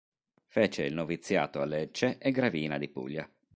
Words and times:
Fece 0.47 0.81
il 0.83 0.95
noviziato 0.95 1.61
a 1.61 1.65
Lecce 1.65 2.17
e 2.17 2.31
Gravina 2.31 2.79
di 2.79 2.89
Puglia. 2.89 3.29